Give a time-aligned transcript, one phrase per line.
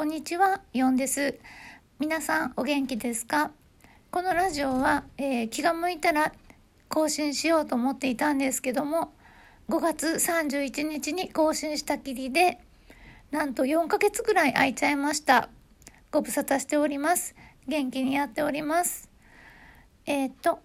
[0.00, 1.38] こんにちは、ヨンです。
[1.98, 3.50] 皆さんお元気ですか？
[4.10, 6.32] このラジオは、えー気が向いたら
[6.88, 9.12] 更新しようと思っていたんですけども、
[9.68, 12.62] 5月31日に更新したきりで、
[13.30, 15.50] なんと4ヶ月ぐらい空いちゃいました。
[16.10, 17.34] ご無沙汰しております。
[17.68, 19.10] 元気にやっております。
[20.06, 20.60] えーっと、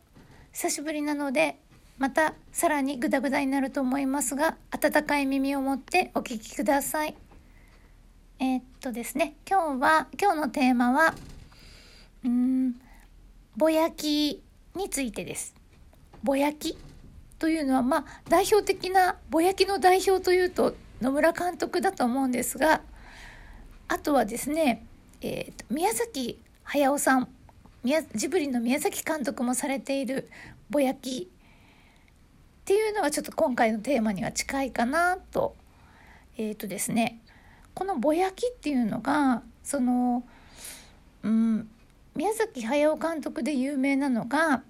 [0.53, 1.57] 久しぶりなので、
[1.97, 7.17] またさらにグダグダになると思いますが、温かい耳を持ってお聞きください。
[8.37, 11.13] えーっとですね、今日は、今日のテーマは、
[12.25, 12.75] うん、
[13.55, 14.43] ぼやき
[14.75, 15.55] についてです。
[16.21, 16.77] ぼやき
[17.39, 22.81] というのは、まあ、代表的な、ぼやきの代表というと野村監督だと思うんですが、
[23.87, 24.85] あとはですね、
[25.21, 27.29] えーと宮崎駿さん
[28.15, 30.29] ジブリの宮崎監督もされている
[30.69, 35.55] ぼやきっていうのがちょっと今回のテーマには近いかなと。
[36.37, 37.21] えっ、とですね
[37.75, 40.23] このぼやきっていうのがその、
[41.23, 41.69] うん、
[42.15, 44.63] 宮崎駿監督で有名なのが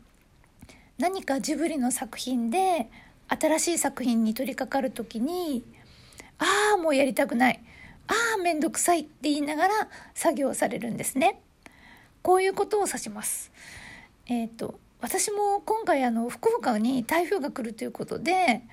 [0.98, 2.90] 何かジブリの作品で
[3.28, 5.64] 新しい作品に取り掛かる時に
[6.40, 7.62] 「ああもうやりたくない」
[8.08, 9.74] 「ああ面倒くさい」って言いながら
[10.16, 11.40] 作業されるんですね。
[12.24, 13.52] こういうことを指します。
[14.26, 18.64] えっ、と私も今回あの福岡に台風が来るということで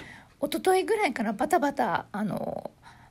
[0.41, 2.71] 一昨日ぐらいからバタバタあの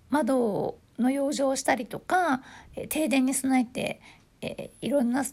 [0.10, 2.42] 窓の養生をしたりとか、
[2.76, 4.02] え停電に備えて、
[4.42, 5.26] えいろんな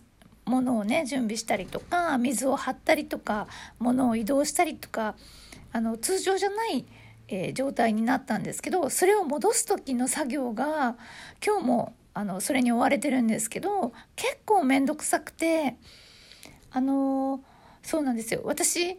[0.44, 3.46] ものをね準備したりとか水を張ったりとか
[3.78, 5.14] 物を移動したりとか
[5.72, 6.84] あの通常じゃない、
[7.28, 10.96] え状態になったんですけどそれを戻す時の作業が
[11.46, 15.76] 今日もあのそれに追われてるんですけど結構面倒くさくて
[16.70, 17.40] あの
[17.82, 18.96] そうなんですよ私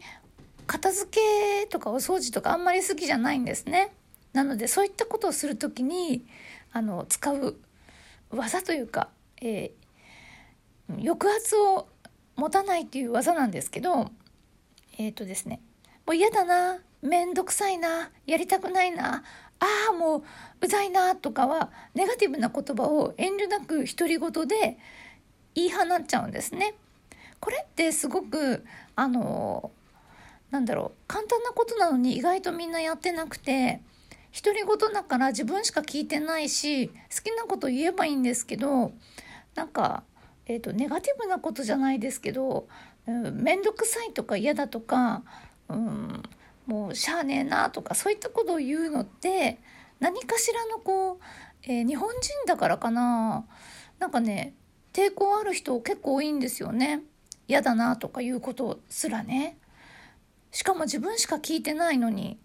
[0.68, 1.20] 片付
[1.62, 3.92] けとかお掃除とかあんまり好きじゃないんですね。
[4.34, 6.26] なのでそういったことをする時に
[6.72, 7.56] あの使う
[8.30, 9.10] 技というか、
[9.42, 9.80] えー
[10.98, 11.88] 抑圧を
[12.36, 14.10] 持たないっていう技なんですけど
[14.98, 15.62] えっ、とですね
[16.06, 19.24] もう嫌だな面倒くさいなやりたくないな
[19.60, 20.24] ああもう
[20.62, 24.78] うざいなとかはネガティブな言葉を遠慮なく独り言で
[25.54, 26.76] 言い放っちゃうんですね。
[27.42, 28.66] これってすごく
[28.96, 29.72] あの
[30.52, 33.82] なんだろう簡単なことなのに意外とみんなやってなくて
[34.36, 38.92] 独り言だから自分しか聞いてないし好きなこと言えばいいんですけど
[39.56, 40.04] なんか、
[40.46, 42.68] えー、とネガティブなことじゃないですけど
[43.08, 45.24] 面倒、くさいとか嫌だとか、
[45.68, 46.24] うん、
[46.68, 49.58] もうしゃあねえなとかそういったことを言うのって
[50.00, 51.18] 何かしらのこう、
[51.64, 53.46] えー日本人だからかな。
[54.00, 54.54] なんかね
[54.94, 57.02] 抵抗ある人結構多いんですよね。
[57.48, 59.58] 嫌だなとかいうことすらね。
[60.52, 62.40] しかも自分しか聞いてないのに。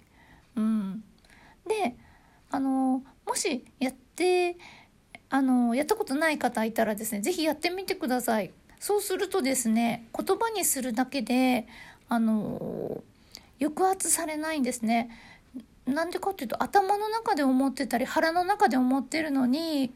[0.56, 1.04] うん。
[1.66, 1.96] で
[2.50, 4.56] あのもしやって
[5.30, 8.52] あのやったことない方いたらですね是非やってみてください。
[8.78, 11.66] そうするとですね言葉にするだけで
[12.08, 13.02] あの
[13.58, 15.10] 抑圧されないんですね。
[15.86, 19.92] なんでかっていうと頭の中で思ってたり腹の中で思ってるのに、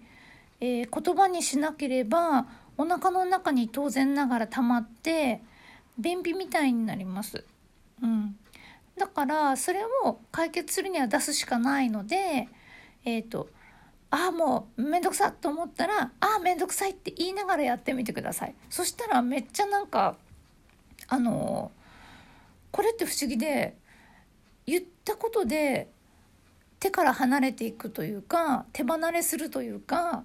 [0.60, 2.46] えー言葉にしなければ
[2.76, 5.40] お腹の中に当然ながら溜まって
[5.98, 7.44] 便秘みたいになります。
[8.02, 8.36] うん、
[8.98, 12.48] だからそれを解決するには出すしかないので
[13.04, 13.48] えっ、と
[14.10, 20.16] ああもうめんどくさと思ったらああめんどくさいって言いながらやってみてくださいそしたらめっちゃなんか
[21.08, 21.70] あの
[22.70, 23.76] これって不思議で
[24.66, 25.88] 言ったことで
[26.80, 30.24] 手から離れていくというか手離れするというか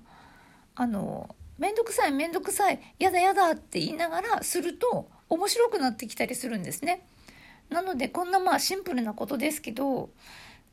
[0.76, 7.06] あのめんどくさいめんどくさいやだやだって言いながらすると面白くなってきたりするんですね。
[7.70, 10.10] なのでこんなまあシンプルなことですけど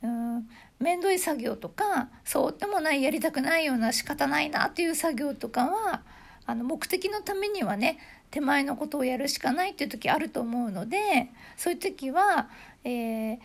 [0.02, 6.02] うん面倒い作業とかそうでもないやりたくないような仕方ないなっていう作業とかは
[6.46, 7.98] あの目的のためにはね
[8.30, 12.48] 手前のことをやるしかないっていう時あると思うのでそういう時は、
[12.84, 13.38] えー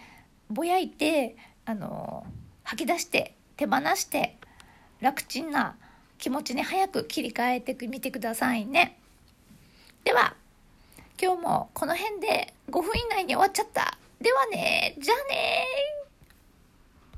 [0.50, 1.36] ぼやいて
[1.66, 2.26] あの
[2.64, 4.38] 吐き出して手放して
[5.02, 5.76] 楽ちんな
[6.18, 8.98] 気持ちに早く切り替えてみてくださいね。
[10.04, 10.36] では
[11.22, 13.98] 今日もこの辺で5分以内に終わっちゃった。
[14.20, 15.66] ではね、じゃあね